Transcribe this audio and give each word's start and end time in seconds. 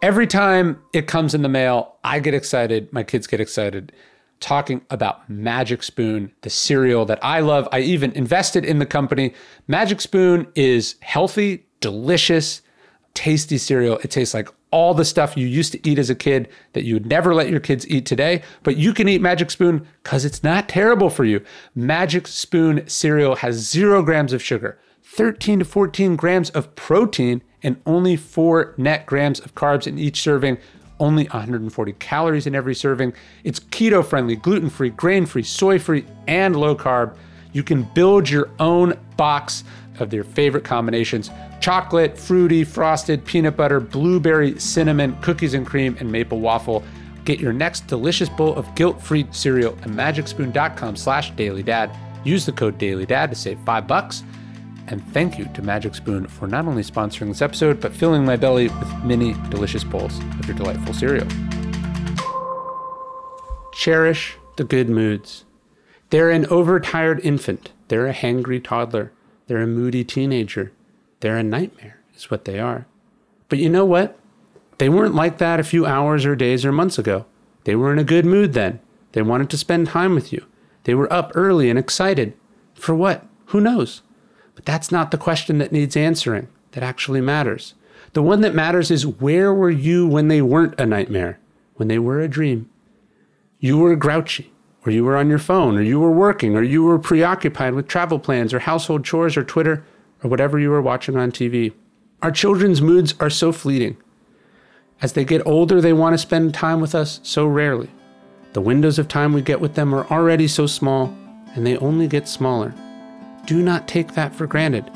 Every 0.00 0.28
time 0.28 0.80
it 0.92 1.08
comes 1.08 1.34
in 1.34 1.42
the 1.42 1.48
mail, 1.48 1.96
I 2.04 2.20
get 2.20 2.32
excited, 2.32 2.92
my 2.92 3.02
kids 3.02 3.26
get 3.26 3.40
excited 3.40 3.92
talking 4.38 4.80
about 4.90 5.28
Magic 5.28 5.82
Spoon, 5.82 6.30
the 6.42 6.50
cereal 6.50 7.04
that 7.06 7.18
I 7.24 7.40
love. 7.40 7.68
I 7.72 7.80
even 7.80 8.12
invested 8.12 8.64
in 8.64 8.78
the 8.78 8.86
company. 8.86 9.34
Magic 9.66 10.00
Spoon 10.00 10.46
is 10.54 10.94
healthy, 11.00 11.66
delicious, 11.80 12.62
tasty 13.14 13.58
cereal. 13.58 13.98
It 14.04 14.12
tastes 14.12 14.34
like 14.34 14.48
all 14.70 14.94
the 14.94 15.04
stuff 15.04 15.36
you 15.36 15.48
used 15.48 15.72
to 15.72 15.88
eat 15.88 15.98
as 15.98 16.10
a 16.10 16.14
kid 16.14 16.48
that 16.74 16.84
you 16.84 16.94
would 16.94 17.06
never 17.06 17.34
let 17.34 17.50
your 17.50 17.58
kids 17.58 17.88
eat 17.88 18.06
today, 18.06 18.42
but 18.62 18.76
you 18.76 18.94
can 18.94 19.08
eat 19.08 19.20
Magic 19.20 19.50
Spoon 19.50 19.84
because 20.04 20.24
it's 20.24 20.44
not 20.44 20.68
terrible 20.68 21.10
for 21.10 21.24
you. 21.24 21.42
Magic 21.74 22.28
Spoon 22.28 22.86
cereal 22.86 23.34
has 23.36 23.56
zero 23.56 24.02
grams 24.04 24.32
of 24.32 24.42
sugar, 24.42 24.78
13 25.02 25.58
to 25.58 25.64
14 25.64 26.14
grams 26.14 26.50
of 26.50 26.72
protein, 26.76 27.42
and 27.62 27.80
only 27.86 28.16
four 28.16 28.74
net 28.76 29.06
grams 29.06 29.40
of 29.40 29.54
carbs 29.54 29.86
in 29.86 29.98
each 29.98 30.20
serving. 30.20 30.58
Only 31.00 31.24
140 31.24 31.92
calories 31.94 32.46
in 32.46 32.54
every 32.54 32.74
serving. 32.74 33.12
It's 33.44 33.60
keto 33.60 34.04
friendly, 34.04 34.36
gluten 34.36 34.68
free, 34.68 34.90
grain 34.90 35.26
free, 35.26 35.44
soy 35.44 35.78
free, 35.78 36.04
and 36.26 36.56
low 36.56 36.74
carb. 36.74 37.16
You 37.52 37.62
can 37.62 37.84
build 37.94 38.28
your 38.28 38.50
own 38.58 38.98
box 39.16 39.64
of 40.00 40.10
their 40.10 40.24
favorite 40.24 40.64
combinations 40.64 41.30
chocolate, 41.60 42.16
fruity, 42.16 42.62
frosted, 42.64 43.24
peanut 43.24 43.56
butter, 43.56 43.80
blueberry, 43.80 44.58
cinnamon, 44.60 45.16
cookies 45.20 45.54
and 45.54 45.66
cream, 45.66 45.96
and 45.98 46.10
maple 46.10 46.40
waffle. 46.40 46.84
Get 47.24 47.40
your 47.40 47.52
next 47.52 47.86
delicious 47.88 48.28
bowl 48.28 48.54
of 48.54 48.72
guilt-free 48.74 49.26
cereal 49.32 49.76
at 49.82 49.88
magicspoon.com 49.88 50.96
slash 50.96 51.32
dailydad. 51.32 51.94
Use 52.24 52.46
the 52.46 52.52
code 52.52 52.78
dailydad 52.78 53.30
to 53.30 53.34
save 53.34 53.58
five 53.60 53.86
bucks. 53.86 54.22
And 54.90 55.06
thank 55.12 55.38
you 55.38 55.44
to 55.52 55.60
Magic 55.60 55.94
Spoon 55.94 56.26
for 56.26 56.46
not 56.46 56.66
only 56.66 56.82
sponsoring 56.82 57.28
this 57.28 57.42
episode, 57.42 57.78
but 57.78 57.92
filling 57.92 58.24
my 58.24 58.36
belly 58.36 58.68
with 58.68 59.04
many 59.04 59.34
delicious 59.50 59.84
bowls 59.84 60.18
of 60.18 60.46
your 60.46 60.56
delightful 60.56 60.94
cereal. 60.94 61.28
Cherish 63.74 64.38
the 64.56 64.64
good 64.64 64.88
moods. 64.88 65.44
They're 66.08 66.30
an 66.30 66.46
overtired 66.46 67.20
infant. 67.20 67.70
They're 67.88 68.06
a 68.06 68.14
hangry 68.14 68.64
toddler. 68.64 69.12
They're 69.46 69.60
a 69.60 69.66
moody 69.66 70.04
teenager. 70.04 70.72
They're 71.20 71.36
a 71.36 71.42
nightmare, 71.42 72.00
is 72.16 72.30
what 72.30 72.46
they 72.46 72.58
are. 72.58 72.86
But 73.50 73.58
you 73.58 73.68
know 73.68 73.84
what? 73.84 74.18
They 74.78 74.88
weren't 74.88 75.14
like 75.14 75.36
that 75.36 75.60
a 75.60 75.64
few 75.64 75.84
hours 75.84 76.24
or 76.24 76.34
days 76.34 76.64
or 76.64 76.72
months 76.72 76.98
ago. 76.98 77.26
They 77.64 77.76
were 77.76 77.92
in 77.92 77.98
a 77.98 78.04
good 78.04 78.24
mood 78.24 78.54
then. 78.54 78.80
They 79.12 79.20
wanted 79.20 79.50
to 79.50 79.58
spend 79.58 79.88
time 79.88 80.14
with 80.14 80.32
you. 80.32 80.46
They 80.84 80.94
were 80.94 81.12
up 81.12 81.32
early 81.34 81.68
and 81.68 81.78
excited. 81.78 82.32
For 82.74 82.94
what? 82.94 83.26
Who 83.46 83.60
knows? 83.60 84.02
But 84.58 84.64
that's 84.64 84.90
not 84.90 85.12
the 85.12 85.18
question 85.18 85.58
that 85.58 85.70
needs 85.70 85.96
answering, 85.96 86.48
that 86.72 86.82
actually 86.82 87.20
matters. 87.20 87.74
The 88.12 88.24
one 88.24 88.40
that 88.40 88.56
matters 88.56 88.90
is 88.90 89.06
where 89.06 89.54
were 89.54 89.70
you 89.70 90.04
when 90.04 90.26
they 90.26 90.42
weren't 90.42 90.80
a 90.80 90.84
nightmare, 90.84 91.38
when 91.76 91.86
they 91.86 92.00
were 92.00 92.20
a 92.20 92.26
dream? 92.26 92.68
You 93.60 93.78
were 93.78 93.94
grouchy, 93.94 94.52
or 94.84 94.90
you 94.90 95.04
were 95.04 95.16
on 95.16 95.28
your 95.28 95.38
phone, 95.38 95.78
or 95.78 95.82
you 95.82 96.00
were 96.00 96.10
working, 96.10 96.56
or 96.56 96.64
you 96.64 96.82
were 96.82 96.98
preoccupied 96.98 97.74
with 97.74 97.86
travel 97.86 98.18
plans, 98.18 98.52
or 98.52 98.58
household 98.58 99.04
chores, 99.04 99.36
or 99.36 99.44
Twitter 99.44 99.84
or 100.24 100.28
whatever 100.28 100.58
you 100.58 100.70
were 100.70 100.82
watching 100.82 101.16
on 101.16 101.30
TV. 101.30 101.72
Our 102.20 102.32
children's 102.32 102.82
moods 102.82 103.14
are 103.20 103.30
so 103.30 103.52
fleeting. 103.52 103.96
As 105.00 105.12
they 105.12 105.24
get 105.24 105.46
older, 105.46 105.80
they 105.80 105.92
want 105.92 106.14
to 106.14 106.18
spend 106.18 106.52
time 106.52 106.80
with 106.80 106.96
us 106.96 107.20
so 107.22 107.46
rarely. 107.46 107.90
The 108.54 108.60
windows 108.60 108.98
of 108.98 109.06
time 109.06 109.32
we 109.32 109.40
get 109.40 109.60
with 109.60 109.76
them 109.76 109.94
are 109.94 110.08
already 110.08 110.48
so 110.48 110.66
small, 110.66 111.16
and 111.54 111.64
they 111.64 111.76
only 111.76 112.08
get 112.08 112.26
smaller. 112.26 112.74
Do 113.48 113.62
not 113.62 113.88
take 113.88 114.12
that 114.12 114.34
for 114.34 114.46
granted. 114.46 114.90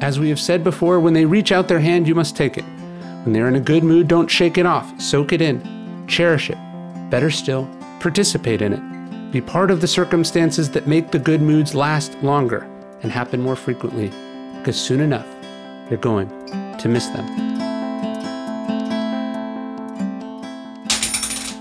As 0.00 0.18
we 0.18 0.30
have 0.30 0.40
said 0.40 0.64
before, 0.64 0.98
when 0.98 1.12
they 1.12 1.26
reach 1.26 1.52
out 1.52 1.68
their 1.68 1.78
hand, 1.78 2.08
you 2.08 2.14
must 2.14 2.34
take 2.34 2.56
it. 2.56 2.64
When 3.22 3.34
they're 3.34 3.48
in 3.48 3.56
a 3.56 3.60
good 3.60 3.84
mood, 3.84 4.08
don't 4.08 4.30
shake 4.30 4.56
it 4.56 4.64
off. 4.64 4.98
Soak 4.98 5.34
it 5.34 5.42
in. 5.42 6.06
Cherish 6.08 6.48
it. 6.48 6.56
Better 7.10 7.30
still, 7.30 7.68
participate 8.00 8.62
in 8.62 8.72
it. 8.72 9.30
Be 9.30 9.42
part 9.42 9.70
of 9.70 9.82
the 9.82 9.86
circumstances 9.86 10.70
that 10.70 10.86
make 10.86 11.10
the 11.10 11.18
good 11.18 11.42
moods 11.42 11.74
last 11.74 12.14
longer 12.22 12.66
and 13.02 13.12
happen 13.12 13.42
more 13.42 13.56
frequently 13.56 14.08
because 14.56 14.80
soon 14.80 15.00
enough, 15.00 15.26
you're 15.90 15.98
going 15.98 16.30
to 16.78 16.88
miss 16.88 17.08
them. 17.08 17.26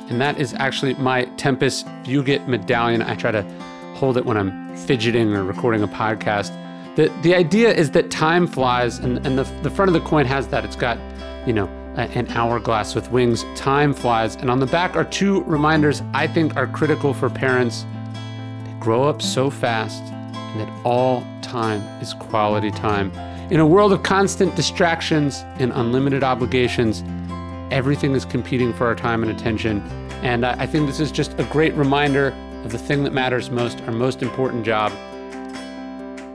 And 0.09 0.21
that 0.21 0.39
is 0.39 0.53
actually 0.53 0.93
my 0.93 1.25
Tempus 1.35 1.83
Fugit 2.05 2.47
medallion. 2.47 3.01
I 3.01 3.15
try 3.15 3.31
to 3.31 3.45
hold 3.97 4.15
it 4.15 4.25
when 4.25 4.37
I'm 4.37 4.75
fidgeting 4.77 5.33
or 5.33 5.43
recording 5.43 5.81
a 5.81 5.87
podcast. 5.87 6.53
The, 6.95 7.11
the 7.23 7.33
idea 7.33 7.73
is 7.73 7.91
that 7.91 8.09
time 8.11 8.47
flies, 8.47 8.99
and, 8.99 9.25
and 9.25 9.37
the, 9.37 9.43
the 9.63 9.69
front 9.69 9.89
of 9.89 9.93
the 9.93 10.07
coin 10.07 10.25
has 10.25 10.47
that. 10.49 10.63
It's 10.63 10.75
got, 10.75 10.97
you 11.47 11.53
know, 11.53 11.67
an 11.95 12.27
hourglass 12.29 12.93
with 12.93 13.11
wings. 13.11 13.43
Time 13.55 13.93
flies. 13.93 14.35
And 14.35 14.51
on 14.51 14.59
the 14.59 14.67
back 14.67 14.95
are 14.95 15.03
two 15.03 15.43
reminders 15.43 16.03
I 16.13 16.27
think 16.27 16.55
are 16.55 16.67
critical 16.67 17.13
for 17.13 17.29
parents. 17.29 17.85
They 18.65 18.73
grow 18.79 19.03
up 19.03 19.21
so 19.21 19.49
fast, 19.49 20.03
and 20.03 20.61
that 20.61 20.85
all 20.85 21.25
time 21.41 21.81
is 22.01 22.13
quality 22.13 22.69
time. 22.69 23.11
In 23.51 23.59
a 23.59 23.65
world 23.65 23.93
of 23.93 24.03
constant 24.03 24.55
distractions 24.55 25.43
and 25.57 25.71
unlimited 25.73 26.23
obligations, 26.23 27.03
everything 27.71 28.13
is 28.13 28.25
competing 28.25 28.73
for 28.73 28.85
our 28.85 28.95
time 28.95 29.23
and 29.23 29.31
attention. 29.31 29.81
And 30.21 30.45
I 30.45 30.65
think 30.65 30.87
this 30.87 30.99
is 30.99 31.11
just 31.11 31.39
a 31.39 31.43
great 31.45 31.73
reminder 31.75 32.35
of 32.63 32.71
the 32.71 32.77
thing 32.77 33.03
that 33.03 33.13
matters 33.13 33.49
most, 33.49 33.81
our 33.81 33.91
most 33.91 34.21
important 34.21 34.63
job. 34.65 34.91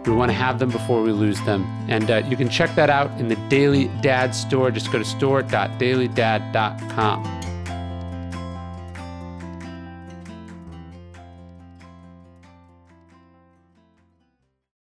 We 0.06 0.12
want 0.12 0.30
to 0.30 0.36
have 0.36 0.58
them 0.58 0.70
before 0.70 1.02
we 1.02 1.12
lose 1.12 1.40
them. 1.42 1.64
And 1.88 2.10
uh, 2.10 2.22
you 2.28 2.36
can 2.36 2.48
check 2.48 2.74
that 2.74 2.90
out 2.90 3.10
in 3.20 3.28
the 3.28 3.36
Daily 3.48 3.88
Dad 4.00 4.34
store. 4.34 4.70
Just 4.70 4.90
go 4.90 4.98
to 4.98 5.04
store.dailydad.com. 5.04 7.51